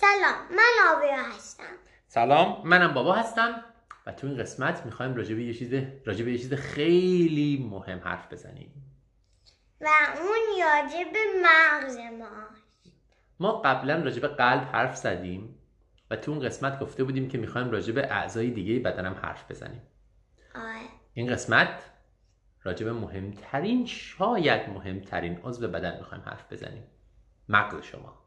سلام 0.00 0.34
من 0.50 0.96
آبیا 0.96 1.22
هستم. 1.36 1.64
سلام 2.08 2.62
منم 2.64 2.94
بابا 2.94 3.12
هستم. 3.12 3.64
و 4.06 4.12
تو 4.12 4.26
این 4.26 4.38
قسمت 4.38 4.86
می‌خوایم 4.86 5.14
راجع 5.14 5.34
به 5.34 5.42
یه 5.42 5.54
چیز 5.54 5.74
راجع 6.04 6.24
به 6.24 6.32
یه 6.32 6.38
چیز 6.38 6.54
خیلی 6.54 7.68
مهم 7.70 7.98
حرف 7.98 8.32
بزنیم. 8.32 8.72
و 9.80 9.88
اون 10.16 10.62
راجع 10.62 11.04
به 11.12 11.18
مغز 11.42 11.96
ما. 11.96 12.46
ما 13.40 13.52
قبلا 13.52 14.02
راجع 14.02 14.20
به 14.20 14.28
قلب 14.28 14.68
حرف 14.72 14.96
زدیم 14.96 15.58
و 16.10 16.16
تو 16.16 16.30
اون 16.30 16.40
قسمت 16.40 16.80
گفته 16.80 17.04
بودیم 17.04 17.28
که 17.28 17.38
می‌خوایم 17.38 17.70
راجع 17.70 17.92
به 17.92 18.12
اعضای 18.12 18.50
دیگه 18.50 18.78
بدنم 18.78 19.20
حرف 19.22 19.50
بزنیم. 19.50 19.82
آره. 20.54 20.88
این 21.14 21.32
قسمت 21.32 21.90
راجع 22.62 22.84
به 22.84 22.92
مهمترین 22.92 23.86
شاید 23.86 24.68
مهمترین 24.68 25.40
عضو 25.44 25.68
بدن 25.68 25.98
می‌خوایم 25.98 26.24
حرف 26.26 26.52
بزنیم. 26.52 26.86
مغز 27.48 27.82
شما. 27.82 28.20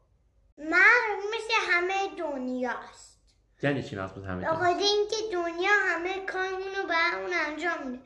مغز 0.58 0.93
همه 1.84 2.16
دنیاست. 2.18 3.20
یعنی 3.62 3.82
چی 3.82 3.96
مغز 3.96 4.18
مثل 4.18 4.26
همه 4.26 4.40
به 4.40 4.46
دنیا؟ 4.46 4.54
خاطر 4.54 4.78
اینکه 4.78 5.16
دنیا 5.32 5.70
همه 5.86 6.26
کارمون 6.26 6.74
رو 6.82 6.88
برای 6.88 7.24
اون 7.24 7.32
انجام 7.46 7.90
میده. 7.90 8.02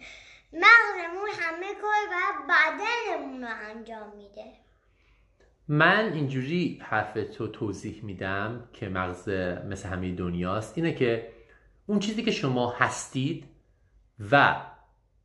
مغزمون 0.52 1.28
همه 1.38 1.66
کار 1.82 2.00
برای 2.10 2.46
بدنمون 2.48 3.42
رو 3.42 3.48
انجام 3.70 4.16
میده. 4.16 4.44
من 5.68 6.12
اینجوری 6.12 6.80
حرف 6.82 7.18
تو 7.36 7.48
توضیح 7.48 8.04
میدم 8.04 8.68
که 8.72 8.88
مغز 8.88 9.28
مثل 9.68 9.88
همه 9.88 10.14
دنیاست. 10.14 10.78
اینه 10.78 10.94
که 10.94 11.32
اون 11.86 11.98
چیزی 11.98 12.22
که 12.22 12.30
شما 12.30 12.70
هستید 12.70 13.44
و 14.30 14.56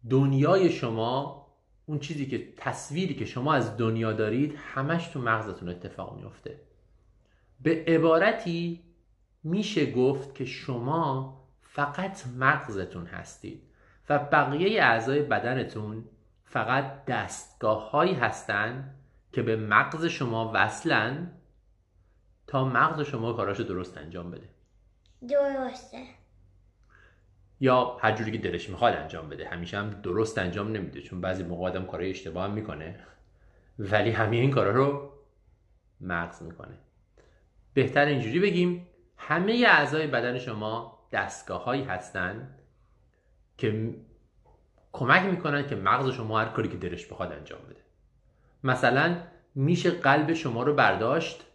دنیای 0.09 0.70
شما 0.70 1.44
اون 1.86 2.00
چیزی 2.00 2.26
که 2.26 2.54
تصویری 2.58 3.16
که 3.16 3.26
شما 3.26 3.54
از 3.54 3.78
دنیا 3.78 4.14
دارید 4.14 4.56
همش 4.56 5.08
تو 5.08 5.20
مغزتون 5.20 5.70
اتفاق 5.70 6.17
میفته. 6.17 6.59
به 7.62 7.84
عبارتی 7.88 8.84
میشه 9.44 9.92
گفت 9.92 10.36
که 10.36 10.46
شما 10.46 11.40
فقط 11.62 12.28
مغزتون 12.40 13.06
هستید 13.06 13.64
و 14.10 14.20
بقیه 14.20 14.84
اعضای 14.84 15.22
بدنتون 15.22 16.06
فقط 16.44 17.06
دستگاه 17.06 17.92
هایی 17.92 18.14
هستند 18.14 18.95
که 19.32 19.42
به 19.42 19.56
مغز 19.56 20.06
شما 20.06 20.52
وصلن 20.54 21.32
تا 22.48 22.66
مغز 22.66 23.02
شما 23.02 23.34
کاراشو 23.34 23.64
درست 23.64 23.98
انجام 23.98 24.32
بده. 24.32 24.50
درسته. 25.30 25.98
یا 27.60 27.98
هر 28.02 28.12
جوری 28.12 28.32
که 28.32 28.38
دلش 28.38 28.70
می‌خواد 28.70 28.94
انجام 28.94 29.30
بده. 29.30 29.48
همیشه 29.48 29.78
هم 29.78 29.90
درست 29.90 30.38
انجام 30.38 30.72
نمیده 30.72 31.02
چون 31.02 31.22
بعضی 31.22 31.44
موقع 31.44 31.66
آدم 31.66 31.86
کارهای 31.86 32.10
اشتباه 32.10 32.44
هم 32.44 32.52
می‌کنه. 32.52 33.00
ولی 33.80 34.12
همه 34.12 34.36
این 34.36 34.52
کارا 34.52 34.72
رو 34.72 35.12
مغز 36.02 36.44
می‌کنه. 36.44 36.78
بهتر 37.74 38.06
اینجوری 38.06 38.40
بگیم 38.40 38.88
همه 39.18 39.66
اعضای 39.68 40.08
بدن 40.08 40.40
شما 40.40 41.00
دستگاه 41.12 41.64
هایی 41.64 41.84
هستن 41.84 42.58
که 43.58 43.96
کمک 44.92 45.24
می‌کنن 45.24 45.68
که 45.68 45.76
مغز 45.76 46.10
شما 46.10 46.40
هر 46.40 46.46
کاری 46.46 46.70
که 46.70 46.78
دلش 46.78 47.06
بخواد 47.06 47.32
انجام 47.32 47.60
بده. 47.70 47.82
مثلا 48.64 49.18
میشه 49.56 49.92
قلب 49.92 50.34
شما 50.34 50.64
رو 50.64 50.74
برداشت 50.74 51.46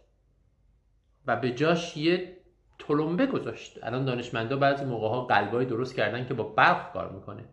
و 1.27 1.35
به 1.35 1.51
جاش 1.51 1.97
یه 1.97 2.37
تلمبه 2.79 3.25
گذاشت. 3.25 3.83
الان 3.83 4.05
دانشمندا 4.05 4.57
بعضی 4.57 4.85
موقع 4.85 5.07
ها 5.07 5.25
قلبای 5.25 5.65
درست 5.65 5.95
کردن 5.95 6.25
که 6.25 6.33
با 6.33 6.43
برق 6.43 6.93
کار 6.93 7.11
می‌کنه. 7.11 7.45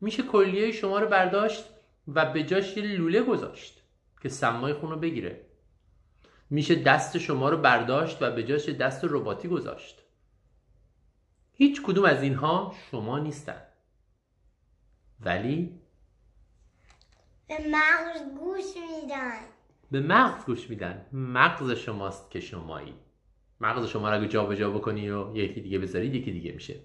میشه 0.00 0.22
کلیه 0.22 0.72
شما 0.72 0.98
رو 0.98 1.08
برداشت 1.08 1.64
و 2.08 2.32
به 2.32 2.42
جاش 2.42 2.76
یه 2.76 2.82
لوله 2.82 3.22
گذاشت 3.22 3.82
که 4.22 4.28
سمای 4.28 4.72
خون 4.72 4.90
رو 4.90 4.96
بگیره. 4.96 5.49
میشه 6.50 6.74
دست 6.74 7.18
شما 7.18 7.48
رو 7.48 7.56
برداشت 7.56 8.22
و 8.22 8.30
به 8.30 8.42
جاش 8.42 8.68
دست 8.68 9.04
رباتی 9.04 9.48
گذاشت. 9.48 10.02
هیچ 11.52 11.82
کدوم 11.82 12.04
از 12.04 12.22
اینها 12.22 12.74
شما 12.90 13.18
نیستن. 13.18 13.62
ولی 15.20 15.80
به 17.48 17.54
مغز 17.68 18.22
گوش 18.38 18.64
میدن. 18.76 19.40
به 19.90 20.00
مغز 20.00 20.44
گوش 20.44 20.70
میدن. 20.70 21.06
مغز 21.12 21.70
شماست 21.70 22.30
که 22.30 22.40
شمایی. 22.40 22.94
مغز 23.60 23.86
شما 23.86 24.10
رو 24.10 24.18
اگه 24.18 24.28
جابجا 24.28 24.70
بکنی 24.70 25.10
و 25.10 25.36
یکی 25.36 25.60
دیگه 25.60 25.78
بذارید 25.78 26.14
یکی 26.14 26.32
دیگه 26.32 26.52
میشه. 26.52 26.80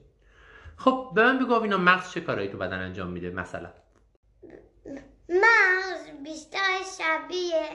خب 0.78 1.12
به 1.16 1.24
من 1.24 1.40
بگو 1.40 1.54
اینا 1.54 1.78
مغز 1.78 2.12
چه 2.12 2.22
کارایی 2.22 2.50
تو 2.50 2.58
بدن 2.58 2.80
انجام 2.80 3.08
میده؟ 3.08 3.30
مثلا. 3.30 3.70
مغز 5.30 6.24
بیشتر 6.24 6.80
شبیه 6.98 7.70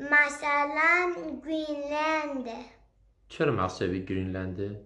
مثلا 0.00 1.12
گرینلنده 1.44 2.64
چرا 3.28 3.68
شبیه 3.68 4.04
گرینلنده 4.04 4.84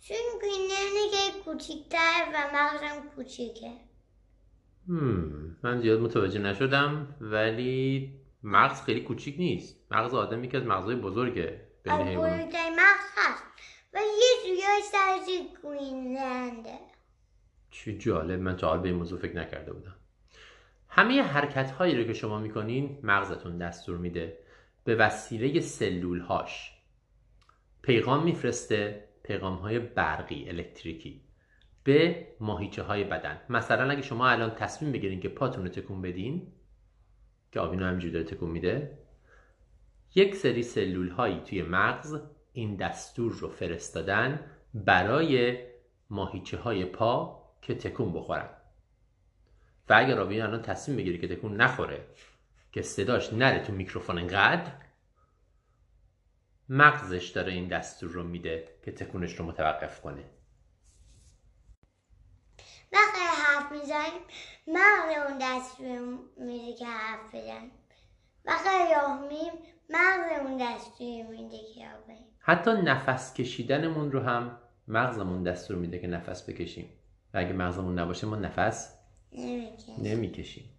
چون 0.00 0.16
گرینلنده 0.42 1.10
که 1.10 1.42
کوچیکتر 1.44 2.24
و 2.34 2.56
مغزم 2.56 3.08
کوچیکه 3.16 3.72
هم. 4.88 5.56
من 5.62 5.80
زیاد 5.80 6.00
متوجه 6.00 6.38
نشدم 6.38 7.16
ولی 7.20 8.12
مغز 8.42 8.82
خیلی 8.82 9.00
کوچیک 9.00 9.34
نیست 9.38 9.76
مغز 9.90 10.14
آدم 10.14 10.44
یکی 10.44 10.56
از 10.56 10.62
مغزهای 10.62 10.96
بزرگه 10.96 11.60
بین 11.82 11.96
بزرگترین 11.96 12.72
مغز 12.72 13.08
هست 13.16 13.44
و 13.94 13.98
یه 13.98 14.44
جویای 14.44 14.82
سرش 14.82 15.26
گرینلنده 15.62 16.78
چه 17.70 17.98
جالب 17.98 18.40
من 18.40 18.56
تا 18.56 18.68
حال 18.68 18.78
به 18.78 18.88
این 18.88 18.96
موضوع 18.96 19.18
فکر 19.18 19.36
نکرده 19.36 19.72
بودم 19.72 19.94
همه 20.88 21.22
حرکت 21.22 21.70
هایی 21.70 21.96
رو 21.96 22.04
که 22.04 22.12
شما 22.12 22.38
می‌کنین 22.38 22.98
مغزتون 23.02 23.58
دستور 23.58 23.98
میده 23.98 24.38
به 24.88 24.96
وسیله 24.96 25.60
سلول 25.60 26.20
هاش 26.20 26.72
پیغام 27.82 28.24
میفرسته 28.24 29.04
پیغام 29.22 29.54
های 29.54 29.78
برقی 29.78 30.48
الکتریکی 30.48 31.20
به 31.84 32.26
ماهیچه 32.40 32.82
های 32.82 33.04
بدن. 33.04 33.40
مثلا 33.48 33.90
اگه 33.90 34.02
شما 34.02 34.28
الان 34.28 34.50
تصمیم 34.50 34.92
بگیرین 34.92 35.20
که 35.20 35.28
پاتون 35.28 35.64
رو 35.64 35.68
تکون 35.68 36.02
بدین 36.02 36.52
که 37.52 37.60
آبینو 37.60 37.86
همینجوری 37.86 38.12
داره 38.12 38.24
تکون 38.24 38.50
میده 38.50 38.98
یک 40.14 40.34
سری 40.34 40.62
سلول 40.62 41.08
هایی 41.08 41.40
توی 41.40 41.62
مغز 41.62 42.20
این 42.52 42.76
دستور 42.76 43.32
رو 43.32 43.48
فرستادن 43.48 44.40
برای 44.74 45.58
ماهیچه 46.10 46.56
های 46.56 46.84
پا 46.84 47.42
که 47.62 47.74
تکون 47.74 48.12
بخورن. 48.12 48.48
و 49.88 49.94
اگر 49.94 50.16
رابین 50.16 50.42
الان 50.42 50.62
تصمیم 50.62 50.96
بگیره 50.96 51.18
که 51.18 51.28
تکون 51.28 51.56
نخوره 51.56 52.04
که 52.72 52.82
صداش 52.82 53.32
نره 53.32 53.64
تو 53.64 53.72
میکروفون 53.72 54.18
انقدر 54.18 54.72
مغزش 56.68 57.28
داره 57.28 57.52
این 57.52 57.68
دستور 57.68 58.10
رو 58.10 58.22
میده 58.22 58.68
که 58.84 58.92
تکونش 58.92 59.34
رو 59.34 59.44
متوقف 59.44 60.00
کنه. 60.00 60.24
وقتی 62.92 63.20
حرف 63.20 63.72
می‌زنیم. 63.72 64.22
مغز 64.66 65.28
اون 65.28 65.38
دستور 65.40 66.18
میده 66.36 66.74
که 66.78 66.86
حرف 66.86 67.34
بزن 67.34 67.70
وقتی 68.44 68.94
راه 68.94 69.20
میم 69.20 69.52
مغز 69.90 70.40
اون 70.40 70.56
دستور 70.56 71.26
میده 71.26 71.58
که 71.74 71.84
راه 71.84 72.18
حتی 72.38 72.70
نفس 72.70 73.34
کشیدنمون 73.34 74.12
رو 74.12 74.20
هم 74.20 74.58
مغزمون 74.88 75.42
دستور 75.42 75.76
میده 75.76 75.98
که 75.98 76.06
نفس 76.06 76.48
بکشیم. 76.48 76.90
و 77.34 77.38
اگه 77.38 77.52
مغزمون 77.52 77.98
نباشه 77.98 78.26
ما 78.26 78.36
نفس. 78.36 78.98
نمی‌کشیم. 79.98 80.77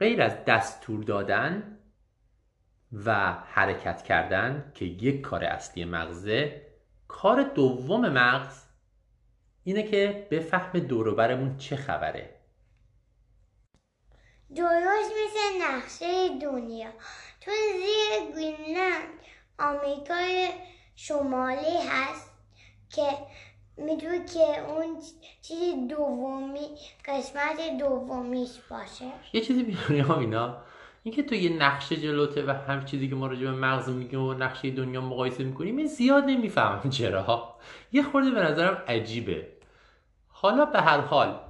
غیر 0.00 0.22
از 0.22 0.44
دستور 0.44 1.04
دادن 1.04 1.78
و 2.92 3.32
حرکت 3.32 4.02
کردن 4.02 4.72
که 4.74 4.84
یک 4.84 5.20
کار 5.20 5.44
اصلی 5.44 5.84
مغزه 5.84 6.66
کار 7.08 7.42
دوم 7.42 8.08
مغز 8.08 8.64
اینه 9.64 9.82
که 9.82 10.28
بفهم 10.30 10.78
دوروبرمون 10.78 11.56
چه 11.56 11.76
خبره. 11.76 12.40
درست 14.56 15.10
مثل 15.10 15.62
نقشه 15.62 16.38
دنیا. 16.38 16.90
تو 17.40 17.50
زیر 17.50 18.30
گرینلند 18.32 19.08
آمریکای 19.58 20.48
شمالی 20.96 21.78
هست 21.88 22.30
که 22.90 23.16
می‌دونی 23.76 24.24
که 24.24 24.60
اون 24.68 24.96
چیز 25.42 25.74
دومی 25.88 26.68
قسمت 27.04 27.78
دومیش 27.78 28.50
باشه؟ 28.70 29.04
یه 29.32 29.40
چیزی 29.40 29.62
بیانی 29.62 30.00
هم 30.00 30.18
اینا. 30.18 30.56
اینکه 31.02 31.22
تو 31.22 31.34
یه 31.34 31.56
نقشه 31.56 31.96
جلوته 31.96 32.44
و 32.46 32.50
هم 32.50 32.84
چیزی 32.84 33.08
که 33.08 33.14
ما 33.14 33.26
راجع 33.26 33.44
به 33.44 33.50
مغز 33.50 33.88
میگیم 33.88 34.22
و 34.22 34.34
نقشه 34.34 34.70
دنیا 34.70 35.00
مقایسه 35.00 35.44
می‌کنیم 35.44 35.76
این 35.76 35.86
زیاد 35.86 36.24
نمی‌فهمم 36.24 36.90
چرا. 36.90 37.54
یه 37.92 38.02
خورده 38.02 38.30
به 38.30 38.40
نظرم 38.40 38.82
عجیبه. 38.88 39.48
حالا 40.28 40.64
به 40.64 40.80
هر 40.80 41.00
حال 41.00 41.40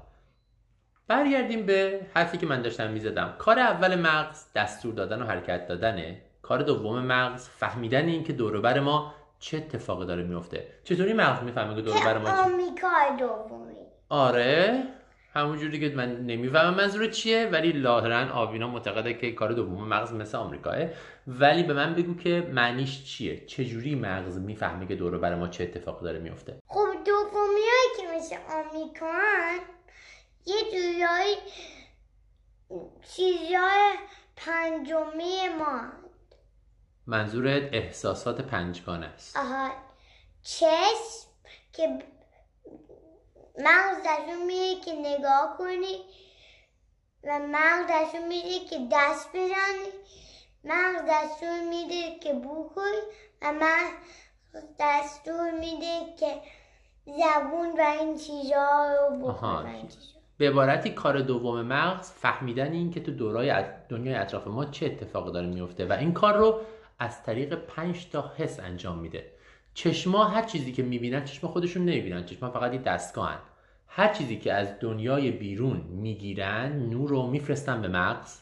برگردیم 1.09 1.67
به 1.67 2.07
حرفی 2.15 2.39
که 2.39 2.47
من 2.47 2.63
داشتم 2.63 2.91
می‌زدم. 2.91 3.35
کار 3.39 3.59
اول 3.59 4.01
مغز 4.01 4.47
دستور 4.55 4.95
دادن 4.95 5.23
و 5.23 5.27
حرکت 5.27 5.69
دادنه. 5.69 6.23
کار 6.43 6.63
دوم 6.63 7.01
مغز 7.01 7.49
فهمیدن 7.49 8.09
این 8.09 8.25
که 8.25 8.33
دوروبر 8.33 8.81
ما 8.81 9.15
چه 9.45 9.57
اتفاقی 9.57 10.07
داره 10.07 10.23
میفته؟ 10.23 10.67
چطوری 10.85 11.13
مغز 11.13 11.43
می‌فهمه 11.43 11.75
که 11.75 11.83
دوروبر 11.83 12.13
که 12.13 12.19
ما 12.19 12.25
چه 12.25 12.37
آمریکای 12.37 13.17
دومی. 13.19 13.75
آره. 14.09 14.83
همون 15.35 15.59
جوری 15.59 15.81
که 15.81 15.97
من 15.97 16.27
نمی‌فهمم 16.27 16.75
منظور 16.75 17.07
چیه 17.07 17.49
ولی 17.53 17.83
ظاهرا 17.83 18.33
آوینا 18.33 18.69
معتقده 18.69 19.15
که 19.15 19.33
کار 19.33 19.53
دوم 19.53 19.89
مغز 19.89 20.13
مثل 20.13 20.39
آمریکاه. 20.39 20.77
ولی 21.27 21.63
به 21.63 21.75
من 21.75 21.95
بگو 21.95 22.17
که 22.17 22.51
معنیش 22.53 23.05
چیه؟ 23.05 23.47
چه 23.47 23.65
جوری 23.65 23.95
مغز 23.95 24.39
می‌فهمه 24.39 24.87
که 24.87 24.95
دور 24.95 25.19
برای 25.19 25.39
ما 25.39 25.49
چه 25.49 25.65
اتفاقی 25.65 26.05
داره 26.05 26.19
میفته 26.19 26.59
خب 26.67 26.87
دومیایی 27.05 27.91
که 27.97 28.03
مثل 28.17 28.37
آمریکان 28.53 29.59
یه 30.47 30.57
جورایی 30.73 31.35
چیزای 33.17 33.95
پنجمی 34.37 35.49
ما. 35.59 36.04
منظورت 37.07 37.63
احساسات 37.73 38.41
پنجگانه 38.41 39.07
است 39.07 39.37
آها 39.37 39.71
چشم 40.43 41.29
که 41.73 41.89
مغز 43.59 43.97
دستون 44.07 44.47
میده 44.47 44.81
که 44.85 44.93
نگاه 44.93 45.55
کنی 45.59 45.97
و 47.25 47.39
مغز 47.39 47.87
دستون 47.91 48.29
میده 48.29 48.59
که 48.71 48.89
دست 48.93 49.29
بزنی 49.29 49.91
مغز 50.65 51.03
دستور 51.09 51.61
میده 51.71 52.19
که 52.19 52.33
بو 52.33 52.69
کنی 52.75 53.01
و 53.43 53.53
مغز 53.53 54.65
دستور 54.81 55.51
میده 55.51 56.17
که 56.21 56.41
زبون 57.07 57.73
و 57.79 57.95
این 58.01 58.17
چیزها 58.17 58.95
رو. 58.95 59.19
بکنی. 59.19 59.89
به 60.39 60.49
عبارتی 60.49 60.91
کار 60.91 61.21
دوم 61.21 61.63
مغز 61.63 62.11
فهمیدن 62.11 62.73
این 62.73 62.91
که 62.91 63.01
تو 63.01 63.13
دورای 63.13 63.65
دنیای 63.89 64.15
اطراف 64.15 64.47
ما 64.47 64.65
چه 64.65 64.87
اتفاقی 64.87 65.33
داره 65.33 65.47
میفته 65.47 65.87
و 65.87 65.93
این 65.93 66.13
کار 66.13 66.37
رو 66.37 66.61
از 66.99 67.23
طریق 67.23 67.55
پنج 67.55 68.11
تا 68.11 68.33
حس 68.37 68.61
انجام 68.61 68.99
میده. 68.99 69.33
چشما 69.75 70.25
هر 70.25 70.43
چیزی 70.43 70.73
که 70.73 70.83
می‌بینن 70.83 71.25
چشما 71.25 71.51
خودشون 71.51 71.85
نمی‌بینن. 71.85 72.25
چشما 72.25 72.51
فقط 72.51 72.73
یه 72.73 72.79
دستگاهن. 72.79 73.39
هر 73.87 74.13
چیزی 74.13 74.39
که 74.39 74.53
از 74.53 74.69
دنیای 74.81 75.31
بیرون 75.31 75.77
می‌گیرن 75.77 76.73
نور 76.73 77.11
رو 77.11 77.27
میفرستن 77.27 77.83
به 77.83 77.89
مغز. 77.89 78.41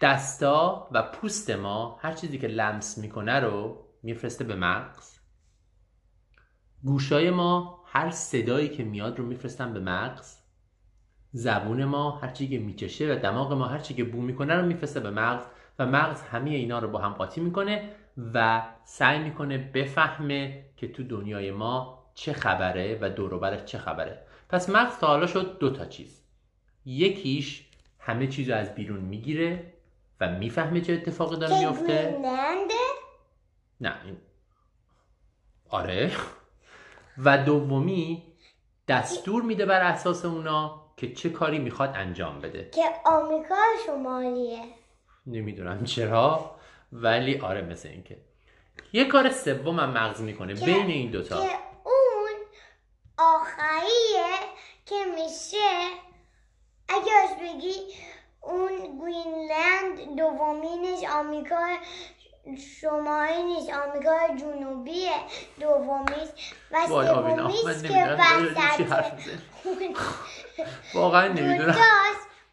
دستا 0.00 0.88
و 0.92 1.02
پوست 1.02 1.50
ما 1.50 1.98
هر 2.02 2.12
چیزی 2.12 2.38
که 2.38 2.46
لمس 2.46 2.98
می‌کنه 2.98 3.40
رو 3.40 3.86
میفرسته 4.02 4.44
به 4.44 4.54
مغز. 4.56 5.18
گوشای 6.84 7.30
ما 7.30 7.84
هر 7.86 8.10
صدایی 8.10 8.68
که 8.68 8.84
میاد 8.84 9.18
رو 9.18 9.26
میفرستن 9.26 9.72
به 9.72 9.80
مغز. 9.80 10.36
زبون 11.32 11.84
ما 11.84 12.10
هر 12.10 12.30
چی 12.30 12.48
که 12.48 12.58
میچشه 12.58 13.14
و 13.14 13.18
دماغ 13.18 13.52
ما 13.52 13.66
هر 13.66 13.78
چی 13.78 13.94
که 13.94 14.04
بو 14.04 14.20
می‌کنه 14.20 14.54
رو 14.54 14.66
میفرسته 14.66 15.00
به 15.00 15.10
مغز. 15.10 15.44
و 15.80 15.86
مغز 15.86 16.22
همه 16.22 16.50
اینا 16.50 16.78
رو 16.78 16.88
با 16.88 16.98
هم 16.98 17.12
قاطی 17.12 17.40
می‌کنه 17.40 17.90
و 18.34 18.62
سعی 18.84 19.18
می‌کنه 19.18 19.58
بفهمه 19.58 20.64
که 20.76 20.88
تو 20.88 21.02
دنیای 21.02 21.50
ما 21.50 22.04
چه 22.14 22.32
خبره 22.32 22.98
و 23.00 23.10
دور 23.10 23.34
و 23.34 23.38
برش 23.38 23.64
چه 23.64 23.78
خبره. 23.78 24.26
پس 24.48 24.70
مغز 24.70 24.98
تا 24.98 25.06
حالا 25.06 25.26
شد 25.26 25.58
دو 25.58 25.70
تا 25.70 25.84
چیز. 25.84 26.22
یکیش 26.84 27.68
همه 27.98 28.26
چیز 28.26 28.50
رو 28.50 28.56
از 28.56 28.74
بیرون 28.74 29.00
می‌گیره 29.00 29.72
و 30.20 30.30
می‌فهمه 30.30 30.80
چه 30.80 30.92
اتفاقی 30.92 31.36
داره 31.36 31.58
میفته 31.58 32.18
نه 33.80 33.94
آره. 35.68 36.10
و 37.18 37.38
دومی 37.38 38.22
دستور 38.88 39.42
میده 39.42 39.66
بر 39.66 39.80
اساس 39.80 40.24
اونا 40.24 40.82
که 40.96 41.12
چه 41.12 41.30
کاری 41.30 41.58
می‌خواد 41.58 41.92
انجام 41.94 42.40
بده. 42.40 42.70
که 42.74 42.82
آمریکا 43.04 43.56
شمالیه. 43.86 44.79
نمی‌دونم 45.26 45.84
چرا 45.84 46.56
ولی 46.92 47.40
آره 47.40 47.62
مثل 47.62 47.88
اینکه. 47.88 48.16
یه 48.92 49.04
کار 49.04 49.30
سوم 49.30 49.80
هم 49.80 49.90
مغز 49.90 50.20
می‌کنه 50.20 50.54
بین 50.54 50.86
این 50.86 51.10
دوتا. 51.10 51.46
که 51.46 51.50
اون 51.84 52.30
آخریه 53.18 54.36
که 54.86 54.94
میشه 55.14 55.90
اگه 56.88 57.12
بگی 57.40 57.74
اون 58.40 58.98
گرینلند 59.00 60.16
دومینش 60.18 61.04
آمریکا 61.04 61.76
شمالی 62.80 63.42
نیست 63.42 63.70
آمریکا 63.70 64.36
جنوبی 64.40 65.06
دومیش 65.60 66.54
و 66.70 66.86
سومیش 66.86 67.82
که 67.82 68.06
وسط. 68.18 69.20
واقعا 70.94 71.28
نمی‌دونم. 71.28 71.76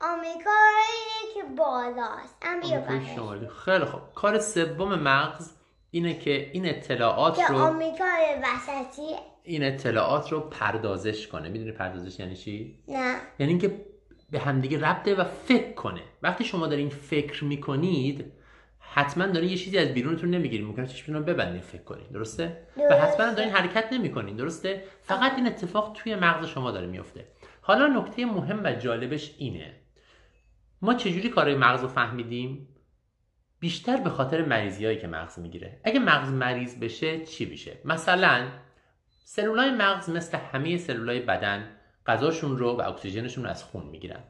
آمریکاییه 0.02 1.17
که 1.38 1.56
بالاست. 1.57 2.38
هم 2.42 2.60
بیا. 2.60 3.16
شمالی 3.16 3.48
خیلی 3.66 3.86
خوب. 3.86 4.01
کار 4.16 4.39
سوم 4.39 4.95
مغز 4.95 5.51
اینه 5.92 6.19
که 6.19 6.50
این 6.54 6.66
اطلاعات 6.66 7.38
که 7.38 7.48
رو 7.48 7.57
آمریکای 7.57 8.42
وسطی 8.44 9.16
این 9.44 9.63
اطلاعات 9.63 10.31
رو 10.31 10.39
پردازش 10.39 11.28
کنه. 11.28 11.50
می‌دونی 11.50 11.72
پردازش 11.72 12.19
یعنی 12.19 12.36
چی؟ 12.36 12.80
نه. 12.88 13.16
یعنی 13.39 13.51
اینکه 13.51 13.86
به 14.31 14.39
همدیگه 14.39 14.80
ربطه 14.80 15.16
و 15.16 15.24
فکر 15.24 15.74
کنه. 15.74 16.01
وقتی 16.22 16.44
شما 16.44 16.68
دارین 16.68 16.89
فکر 16.89 17.44
می‌کنید 17.44 18.33
حتما 18.80 19.25
دارین 19.25 19.50
یه 19.50 19.57
چیزی 19.57 19.78
از 19.78 19.88
بیرونتون 19.88 20.30
نمی‌گیرین 20.30 20.68
ممکنه 20.68 20.88
چشمتون 20.88 21.16
رو 21.16 21.24
ببندین 21.24 21.62
فکر 21.62 21.83
کنید 21.83 22.12
درسته؟ 22.12 22.68
و 22.78 22.80
درسته. 22.80 23.01
حتما 23.01 23.33
دارین 23.33 23.51
حرکت 23.51 23.94
نمی‌کنین. 23.94 24.36
درسته؟ 24.36 24.83
فقط 25.01 25.33
این 25.36 25.48
اتفاق 25.48 25.94
توی 25.94 26.16
مغز 26.16 26.48
شما 26.48 26.72
داره 26.72 26.88
میفته 26.88 27.28
حالا 27.62 27.88
نکته 27.88 28.25
مهم 28.25 28.62
و 28.63 28.74
جالبش 28.74 29.36
اینه. 29.38 29.75
ما 30.82 30.94
چجوری 30.94 31.30
کارهای 31.30 31.56
مغز 31.56 31.82
رو 31.82 31.88
فهمیدیم؟ 31.88 32.68
بیشتر 33.60 33.98
به 33.98 34.10
خاطر 34.10 34.46
مریضی 34.46 34.86
هایی 34.86 34.98
که 34.98 35.08
مغز 35.08 35.40
می‌گیره. 35.40 35.82
اگه 35.84 36.00
مغز 36.00 36.30
مریض 36.30 36.80
بشه 36.80 37.26
چی 37.26 37.46
میشه؟ 37.46 37.78
مثلا 37.86 38.48
سلولای 39.24 39.72
مغز 39.72 40.10
مثل 40.10 40.38
همه 40.38 40.78
سلولای 40.78 41.20
بدن 41.20 41.70
غذاشون 42.08 42.58
رو 42.58 42.72
و 42.72 42.82
اکسیژنشون 42.82 43.44
رو 43.44 43.50
از 43.50 43.64
خون 43.64 43.86
می‌گیرن. 43.86 44.24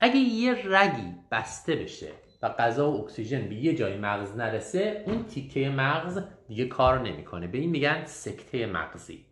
اگه 0.00 0.16
یه 0.16 0.62
رگی 0.64 1.14
بسته 1.30 1.76
بشه 1.76 2.12
و 2.42 2.48
غذا 2.48 2.90
و 2.90 3.04
اکسیژن 3.04 3.48
به 3.48 3.54
یه 3.54 3.74
جای 3.74 3.96
مغز 3.96 4.36
نرسه 4.36 5.04
اون 5.06 5.24
تیکه 5.24 5.68
مغز 5.68 6.20
دیگه 6.48 6.66
کار 6.66 7.00
نمی‌کنه. 7.00 7.46
به 7.46 7.58
این 7.58 7.70
میگن 7.70 8.04
سکته 8.04 8.66
مغزی. 8.66 9.26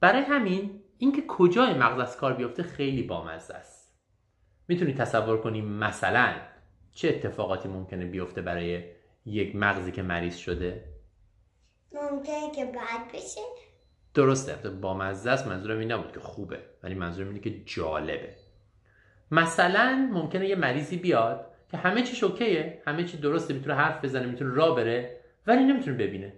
برای 0.00 0.22
همین 0.22 0.82
اینکه 0.98 1.22
کجای 1.28 1.74
مغز 1.74 2.00
از 2.00 2.16
کار 2.16 2.32
بیفته 2.32 2.62
خیلی 2.62 3.02
بامزه 3.02 3.54
است. 3.54 3.75
می‌تونی 4.68 4.94
تصور 4.94 5.40
کنی 5.40 5.60
مثلا 5.60 6.34
چه 6.92 7.08
اتفاقاتی 7.08 7.68
ممکنه 7.68 8.06
بیفته 8.06 8.42
برای 8.42 8.84
یک 9.26 9.56
مغزی 9.56 9.92
که 9.92 10.02
مریض 10.02 10.36
شده؟ 10.36 10.84
ممکنه 11.92 12.50
که 12.54 12.64
بد 12.64 13.14
بشه. 13.14 13.40
درسته 14.14 14.70
با 14.70 14.94
مزه 14.94 15.30
است 15.30 15.46
منظورم 15.46 15.78
این 15.78 15.92
نبود 15.92 16.12
که 16.12 16.20
خوبه 16.20 16.58
ولی 16.82 16.94
منظورم 16.94 17.28
اینه 17.28 17.40
که 17.40 17.64
جالبه. 17.64 18.34
مثلا 19.30 20.08
ممکنه 20.12 20.48
یه 20.48 20.56
مریضی 20.56 20.96
بیاد 20.96 21.52
که 21.70 21.76
همه 21.76 22.02
چیش 22.02 22.24
اوکیه 22.24 22.82
همه 22.86 23.04
چی 23.04 23.16
درسته 23.16 23.54
می‌تونه 23.54 23.74
حرف 23.74 24.04
بزنه 24.04 24.26
می‌تونه 24.26 24.54
راه 24.54 24.76
بره 24.76 25.20
ولی 25.46 25.64
نمی‌تونه 25.64 25.96
ببینه. 25.96 26.32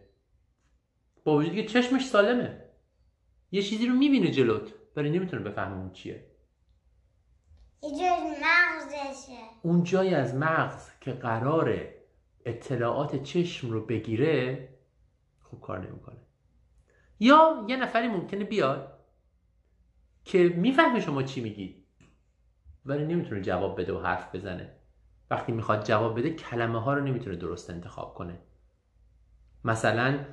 با 1.25 1.37
وجودی 1.37 1.63
که 1.63 1.69
چشمش 1.69 2.07
سالمه. 2.07 2.65
یه 3.53 3.63
چیزی 3.63 3.87
رو 3.87 3.95
می‌بینه 3.95 4.31
جلوت 4.31 4.73
ولی 4.97 5.11
نمی‌تونه 5.11 5.43
بفهمه 5.43 5.77
اون 5.77 5.93
چیه. 5.93 6.25
جای 7.83 8.31
مغزشه. 8.31 9.39
اون 9.63 9.83
جایی 9.83 10.15
از 10.15 10.35
مغز 10.35 10.91
که 11.01 11.13
قراره 11.13 11.95
اطلاعات 12.45 13.23
چشم 13.23 13.71
رو 13.71 13.87
بگیره 13.87 14.69
خوب 15.41 15.61
کار 15.61 15.79
نمی‌کنه. 15.89 16.17
یا 17.21 17.67
یه 17.69 17.77
نفری 17.77 18.09
ممکنه 18.09 18.45
بیاد 18.45 18.99
که 20.25 20.49
می‌فهمه 20.49 21.01
شما 21.01 21.23
چی 21.23 21.41
میگید 21.41 21.85
ولی 22.85 23.05
نمی‌تونه 23.05 23.41
جواب 23.41 23.81
بده 23.81 23.93
و 23.93 24.03
حرف 24.03 24.35
بزنه. 24.35 24.75
وقتی 25.31 25.53
می‌خواد 25.53 25.85
جواب 25.85 26.19
بده 26.19 26.31
کلمه 26.31 26.83
ها 26.83 26.95
رو 26.95 27.05
نمی‌تونه 27.05 27.37
درست 27.37 27.71
انتخاب 27.71 28.15
کنه. 28.15 28.39
مثلا 29.65 30.25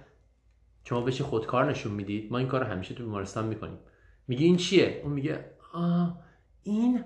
شما 0.84 1.02
بهش 1.02 1.22
خودکار 1.22 1.70
نشون 1.70 1.92
می‌دید 1.92 2.32
ما 2.32 2.38
این 2.38 2.48
کار 2.48 2.64
رو 2.64 2.72
همیشه 2.72 2.96
تو 2.96 3.04
بیمارستان 3.04 3.48
می‌کنیم. 3.48 3.80
میگه 4.28 4.46
این 4.46 4.58
چیه؟ 4.58 5.02
اون 5.04 5.14
میگه 5.14 5.52
آه 5.74 6.20
این 6.64 7.04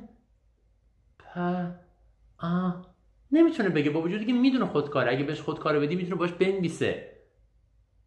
آه. 1.36 2.96
نمی‌تونه 3.32 3.70
بگه. 3.70 3.90
با 3.90 4.02
وجودی 4.02 4.26
که 4.26 4.34
می‌دونه 4.34 4.66
خودکاره. 4.66 5.12
اگه 5.12 5.24
بهش 5.24 5.42
خودکار 5.42 5.80
بدی 5.80 5.96
می‌تونه 5.96 6.16
باش 6.16 6.32
بنویسه. 6.32 7.12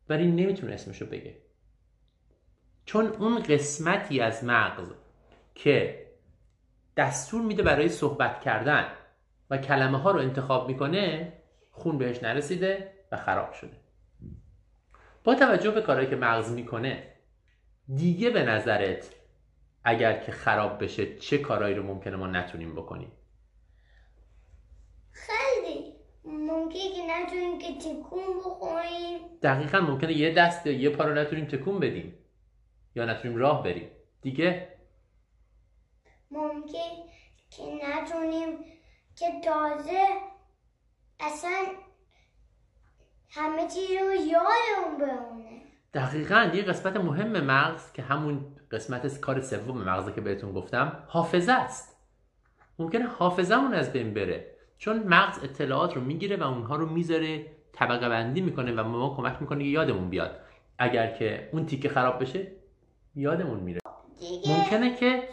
ولی 0.08 0.26
نمی‌تونه 0.26 0.72
اسمشو 0.72 1.06
بگه. 1.06 1.36
چون 2.84 3.06
اون 3.06 3.42
قسمتی 3.42 4.20
از 4.20 4.44
مغز 4.44 4.84
که 5.54 6.06
دستور 6.96 7.42
میده 7.42 7.62
برای 7.62 7.88
صحبت 7.88 8.40
کردن 8.40 8.86
و 9.50 9.58
کلمه 9.58 9.98
ها 9.98 10.10
رو 10.10 10.18
انتخاب 10.18 10.68
می‌کنه 10.68 11.32
خون 11.70 11.98
بهش 11.98 12.22
نرسیده 12.22 12.92
و 13.12 13.16
خراب 13.16 13.52
شده. 13.52 13.76
با 15.24 15.34
توجه 15.34 15.70
به 15.70 15.82
کارهایی 15.82 16.08
که 16.10 16.16
مغز 16.16 16.52
می‌کنه 16.52 17.12
دیگه 17.94 18.30
به 18.30 18.42
نظرت 18.42 19.14
اگر 19.84 20.20
که 20.20 20.32
خراب 20.32 20.82
بشه 20.84 21.18
چه 21.18 21.38
کارهایی 21.38 21.74
رو 21.74 21.82
ممکنه 21.82 22.16
ما 22.16 22.26
نتونیم 22.26 22.74
بکنیم؟ 22.74 23.12
خیلی. 25.10 25.94
ممکنه 26.24 26.92
که 26.94 27.02
نتونیم 27.08 27.58
که 27.58 27.74
تکون 27.74 28.38
بخوریم. 28.38 29.18
دقیقا 29.42 29.80
ممکنه 29.80 30.12
یه 30.12 30.34
دست 30.34 30.66
یا 30.66 30.72
یه 30.72 30.90
پا 30.90 31.04
رو 31.04 31.14
نتونیم 31.14 31.44
تکون 31.44 31.80
بدیم. 31.80 32.14
یا 32.94 33.04
نتونیم 33.04 33.38
راه 33.38 33.62
بریم. 33.62 33.90
دیگه؟ 34.22 34.68
ممکن 36.30 36.90
که 37.50 37.62
نتونیم 37.62 38.58
که 39.16 39.26
تازه 39.44 40.06
اصلا 41.20 41.66
همه 43.30 43.68
چیز 43.68 43.90
رو 43.90 44.14
یادمون 44.14 44.98
بمونه. 45.00 45.62
دقیقا 45.94 46.50
یه 46.54 46.62
قسمت 46.62 46.96
مهم 46.96 47.40
مغز 47.40 47.92
که 47.92 48.02
همون 48.02 48.56
قسمت 48.72 49.20
کار 49.20 49.40
سوم 49.40 49.78
مغزه 49.78 50.12
که 50.12 50.20
بهتون 50.20 50.52
گفتم 50.52 51.02
حافظه 51.06 51.52
است. 51.52 51.96
ممکنه 52.78 53.06
حافظمون 53.06 53.74
از 53.74 53.92
بین 53.92 54.14
بره. 54.14 54.46
چون 54.78 55.02
مغز 55.02 55.44
اطلاعات 55.44 55.96
رو 55.96 56.00
می‌گیره 56.02 56.36
و 56.36 56.42
اونها 56.42 56.76
رو 56.76 56.88
می‌ذاره 56.88 57.46
طبقه 57.72 58.08
بندی 58.08 58.40
می‌کنه 58.40 58.72
و 58.72 58.88
ما 58.88 59.14
کمک 59.16 59.36
می‌کنه 59.40 59.64
که 59.64 59.70
یادمون 59.70 60.10
بیاد. 60.10 60.40
اگر 60.78 61.12
که 61.12 61.48
اون 61.52 61.66
تیکه 61.66 61.88
خراب 61.88 62.20
بشه 62.20 62.46
یادمون 63.14 63.60
میره. 63.60 63.80
ممکنه 64.46 64.96
که 64.96 65.28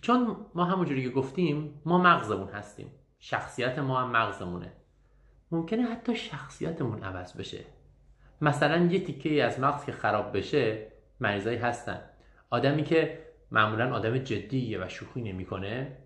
چون 0.00 0.36
ما 0.54 0.64
همونجوری 0.64 1.02
که 1.02 1.10
گفتیم 1.10 1.80
ما 1.84 1.98
مغزمون 1.98 2.48
هستیم. 2.48 2.90
شخصیت 3.18 3.78
ما 3.78 4.00
هم 4.00 4.10
مغزمونه. 4.10 4.72
ممکنه 5.50 5.82
حتی 5.82 6.16
شخصیتمون 6.16 7.02
عوض 7.02 7.36
بشه. 7.36 7.64
مثلا 8.40 8.76
یه 8.84 9.04
تیکه 9.04 9.44
از 9.44 9.60
مغز 9.60 9.84
که 9.84 9.92
خراب 9.92 10.36
بشه 10.36 10.86
مریضایی 11.20 11.58
هستن. 11.58 12.00
آدمی 12.50 12.84
که 12.84 13.18
معمولا 13.50 13.94
آدم 13.94 14.18
جدیه 14.18 14.84
و 14.84 14.88
شوخی 14.88 15.22
نمی‌کنه 15.22 15.96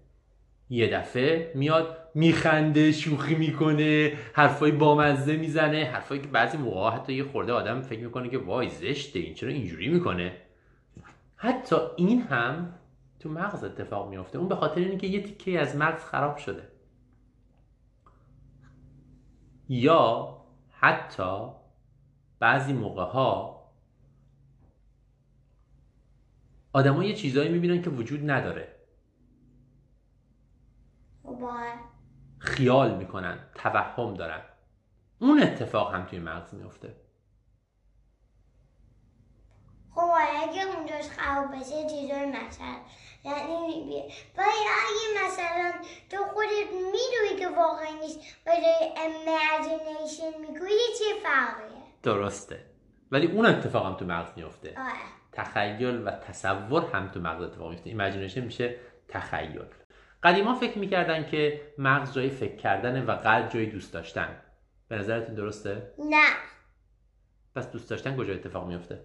یه 0.70 0.90
دفعه 0.90 1.52
میاد 1.54 1.96
میخنده 2.14 2.92
شوخی 2.92 3.34
می‌کنه 3.34 4.12
حرفای 4.32 4.72
بامزه 4.72 5.36
می‌زنه 5.36 5.84
حرفایی 5.84 6.20
که 6.20 6.28
بعضی 6.28 6.58
موقع 6.58 6.90
حتی 6.90 7.12
یه 7.12 7.24
خورده 7.24 7.52
آدم 7.52 7.80
فکر 7.80 8.00
می‌کنه 8.00 8.28
که 8.28 8.38
وای 8.38 8.68
زشته 8.68 9.18
این 9.18 9.34
چرا 9.34 9.50
اینجوری 9.50 9.88
می‌کنه؟ 9.88 10.36
حتی 11.36 11.76
این 11.96 12.22
هم 12.22 12.74
تو 13.20 13.28
مغز 13.28 13.64
اتفاق 13.64 14.08
میفته 14.08 14.38
اون 14.38 14.48
به 14.48 14.56
خاطر 14.56 14.80
اینه 14.80 14.96
که 14.96 15.06
یه 15.06 15.22
تیکه 15.22 15.60
از 15.60 15.76
مغز 15.76 16.04
خراب 16.04 16.36
شده. 16.36 16.62
یا 19.68 20.36
حتی 20.70 21.48
بعضی 22.38 22.72
موقع 22.72 23.04
ها 23.04 23.59
آدما 26.72 27.04
یه 27.04 27.14
چیزایی 27.14 27.48
می‌بینن 27.48 27.82
که 27.82 27.90
وجود 27.90 28.30
نداره. 28.30 28.76
باید 31.22 31.78
خیال 32.38 32.96
می‌کنن 32.96 33.38
توهم 33.54 34.14
دارن. 34.14 34.42
اون 35.18 35.42
اتفاق 35.42 35.94
هم 35.94 36.06
توی 36.06 36.18
مغز 36.18 36.54
میفته 36.54 36.96
خب 39.94 40.10
اگه 40.42 40.76
اونجاش 40.76 41.08
خراب 41.08 41.50
بشه 41.50 41.86
چیزای 41.90 42.26
مثلا 42.26 42.76
یعنی 43.24 44.12
ولی 44.36 44.48
اگه 44.86 45.26
مثلا 45.26 45.72
تو 46.10 46.16
خودت 46.16 46.72
می‌دونی 46.72 47.40
که 47.40 47.48
واقعا 47.48 48.00
نیست 48.00 48.20
داری 48.46 48.94
imagination 48.96 50.40
می‌کنی 50.40 50.70
چه 50.98 51.04
فرقیه؟ 51.22 51.82
درسته. 52.02 52.66
ولی 53.10 53.26
اون 53.26 53.46
اتفاق 53.46 53.86
هم 53.86 53.94
تو 53.94 54.04
مغز 54.04 54.30
میفته 54.36 54.68
آره. 54.68 55.19
تخیل 55.40 56.02
و 56.06 56.10
تصور 56.10 56.84
هم 56.92 57.08
تو 57.08 57.20
مغز 57.20 57.42
اتفاق 57.42 57.70
میفته. 57.70 57.90
imagination 57.90 58.40
میشه 58.40 58.76
تخیل. 59.08 59.64
قدیما 60.22 60.54
فکر 60.54 60.78
می‌کردن 60.78 61.26
که 61.26 61.60
مغز 61.78 62.14
جای 62.14 62.30
فکر 62.30 62.56
کردنه 62.56 63.02
و 63.02 63.16
قلب 63.16 63.48
جای 63.48 63.66
دوست 63.66 63.92
داشتن. 63.92 64.42
به 64.88 64.98
نظرتون 64.98 65.34
درسته؟ 65.34 65.92
نه. 65.98 66.30
پس 67.54 67.72
دوست 67.72 67.90
داشتن 67.90 68.16
کجا 68.16 68.34
اتفاق 68.34 68.68
میفته 68.68 69.00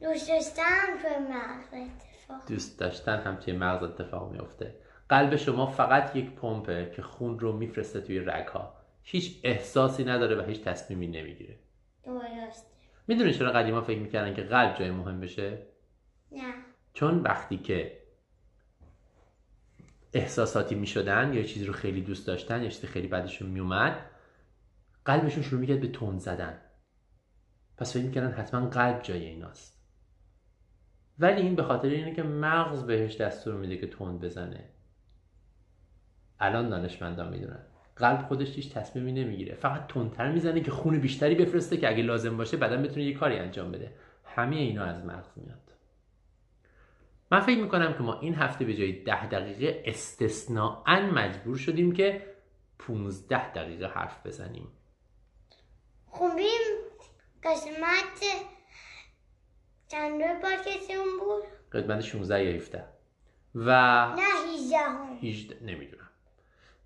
دوست 0.00 0.28
داشتم 0.28 0.62
تو 1.02 1.20
مغز 1.20 1.74
اتفاق. 1.74 2.48
دوست 2.48 2.80
داشتن 2.80 3.20
هم 3.20 3.36
توی 3.36 3.52
مغز 3.52 3.82
اتفاق 3.82 4.32
میفته 4.32 4.74
قلب 5.08 5.36
شما 5.36 5.66
فقط 5.66 6.16
یک 6.16 6.30
پمپه 6.30 6.92
که 6.96 7.02
خون 7.02 7.38
رو 7.38 7.52
میفرسته 7.52 8.00
توی 8.00 8.18
رگها. 8.18 8.74
هیچ 9.02 9.40
احساسی 9.44 10.04
نداره 10.04 10.36
و 10.36 10.46
هیچ 10.46 10.62
تصمیمی 10.62 11.06
نمی‌گیره. 11.06 11.58
درست 12.04 12.79
می‌دونی 13.10 13.34
چرا 13.34 13.52
قدیما 13.52 13.80
فکر 13.80 13.98
می‌کردن 13.98 14.34
که 14.34 14.42
قلب 14.42 14.78
جای 14.78 14.90
مهم 14.90 15.20
بشه؟ 15.20 15.58
نه. 16.32 16.54
چون 16.94 17.18
وقتی 17.18 17.58
که 17.58 18.00
احساساتی 20.12 20.74
می‌شدن 20.74 21.32
یا 21.34 21.42
چیزی 21.42 21.66
رو 21.66 21.72
خیلی 21.72 22.00
دوست 22.00 22.26
داشتن 22.26 22.62
یا 22.62 22.68
چیزی 22.68 22.86
خیلی 22.86 23.08
بعدشون 23.08 23.48
میومد 23.48 24.10
قلبشون 25.04 25.42
شروع 25.42 25.60
می‌کرد 25.60 25.80
به 25.80 25.88
تند 25.88 26.18
زدن. 26.18 26.60
پس 27.76 27.92
فکر 27.92 28.02
می‌کردن 28.02 28.32
حتما 28.32 28.66
قلب 28.66 29.02
جای 29.02 29.26
ایناست. 29.26 29.82
ولی 31.18 31.42
این 31.42 31.54
به 31.54 31.62
خاطر 31.62 31.88
اینه 31.88 32.14
که 32.14 32.22
مغز 32.22 32.86
بهش 32.86 33.16
دستور 33.16 33.54
میده 33.54 33.76
که 33.76 33.86
تند 33.86 34.20
بزنه. 34.20 34.70
الان 36.40 36.68
دانشمندان 36.68 37.28
می‌دونن. 37.28 37.66
قلب 37.96 38.22
خودش 38.22 38.56
هیچ 38.56 38.72
تصمیمی 38.72 39.12
نمی‌گیره. 39.12 39.54
فقط 39.54 39.86
تندتر 39.86 40.32
می‌زنه 40.32 40.60
که 40.60 40.70
خون 40.70 40.98
بیشتری 40.98 41.34
بفرسته 41.34 41.76
که 41.76 41.88
اگه 41.88 42.02
لازم 42.02 42.36
باشه 42.36 42.56
بدن 42.56 42.82
بتونه 42.82 43.04
یه 43.04 43.14
کاری 43.14 43.38
انجام 43.38 43.72
بده. 43.72 43.92
همه 44.24 44.56
اینا 44.56 44.84
از 44.84 45.04
مغز 45.04 45.28
میاد. 45.36 45.72
من 47.30 47.40
فکر 47.40 47.58
می‌کنم 47.58 47.92
که 47.92 48.02
ما 48.02 48.20
این 48.20 48.34
هفته 48.34 48.64
به 48.64 48.74
جای 48.74 48.92
ده 48.92 49.26
دقیقه 49.26 49.82
استثناعا 49.86 51.00
مجبور 51.00 51.56
شدیم 51.56 51.92
که 51.92 52.26
15 52.78 53.52
دقیقه 53.52 53.86
حرف 53.86 54.26
بزنیم. 54.26 54.68
خوبیم 56.06 56.60
قسمت 57.42 58.24
چند 59.88 60.22
روی 60.22 60.40
پادکستمون 60.42 61.18
بود؟ 61.20 61.42
قسمت 61.72 62.00
16 62.00 62.44
یا 62.44 62.52
17 62.56 62.84
و 63.54 63.70
نه 64.16 64.22
18 64.54 64.76
هم 64.76 65.18
18 65.22 65.64
نمی‌دونم. 65.64 66.09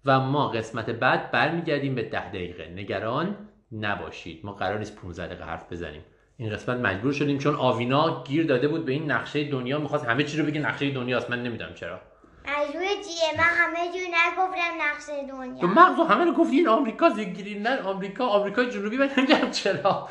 و 0.05 0.21
ما 0.21 0.49
قسمت 0.49 0.91
بعد 0.91 1.31
برمیگردیم 1.31 1.95
به 1.95 2.03
10 2.03 2.29
دقیقه. 2.29 2.69
نگران 2.69 3.37
نباشید. 3.73 4.41
ما 4.45 4.53
قرار 4.53 4.79
نیست 4.79 4.97
15 4.97 5.27
دقیقه 5.27 5.45
حرف 5.45 5.73
بزنیم. 5.73 6.05
این 6.37 6.51
قسمت 6.51 6.77
مجبور 6.77 7.13
شدیم 7.13 7.39
چون 7.39 7.55
آوینا 7.55 8.25
گیر 8.25 8.47
داده 8.47 8.69
بود 8.69 8.85
به 8.85 8.93
این 8.93 9.11
نقشه 9.11 9.45
دنیا. 9.45 9.79
می‌خواست 9.79 10.05
همه 10.05 10.25
چی 10.25 10.39
رو 10.39 10.47
بگه 10.47 10.61
نقشه 10.61 10.91
دنیاست. 10.91 11.31
من 11.31 11.43
نمی‌دونم 11.43 11.75
چرا. 11.75 12.01
مجبور 12.45 12.83
چیه 12.83 13.39
من 13.39 13.45
همه 13.45 13.93
جو 13.93 13.99
نگفتم 13.99 14.83
نقشه 14.83 15.27
تو 15.27 15.37
دنیا 15.37 15.67
مغز 15.67 15.99
رو 15.99 16.05
همه 16.05 16.25
رو 16.25 16.33
گفتی 16.33 16.57
این 16.57 16.69
آمریکا 16.69 17.11
گرینلند 17.11 17.79
آمریکا. 17.79 18.27
آمریکای 18.27 18.71
جنوبی 18.71 18.97
من 18.97 19.11
نمی‌دونم 19.17 19.51
چرا. 19.51 20.09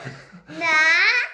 نه. 0.50 1.33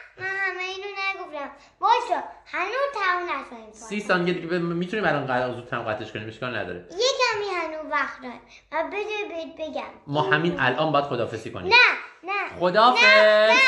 نگفتم 1.39 1.55
باشا 1.79 2.23
هنوز 2.45 2.89
تموم 2.93 3.41
نشدیم. 3.41 3.71
سی 3.73 4.01
ثانیه 4.01 4.33
دیگه 4.33 4.57
می‌تونیم 4.57 5.05
الان 5.05 5.27
قرار 5.27 5.53
زودتر 5.53 5.79
قطعش 5.79 6.11
کنیم 6.11 6.27
اشکال 6.27 6.55
نداره. 6.55 6.85
یه 6.91 7.07
کمی 7.19 7.45
هنوز 7.55 7.91
وقت 7.91 8.21
داریم. 8.21 8.41
و 8.71 8.83
بذار 8.83 9.27
بهت 9.29 9.69
بگم. 9.69 9.83
ما 10.07 10.21
همین 10.21 10.59
الان 10.59 10.91
باید 10.91 11.05
خدافسی 11.05 11.51
کنیم. 11.51 11.73
نه 11.73 11.97
نه. 12.23 12.59
خدافظ 12.59 13.03
نه 13.03 13.59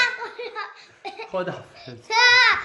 خدافظ 1.31 1.87
نه 1.87 2.61